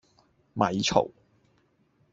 [0.55, 1.11] 咪嘈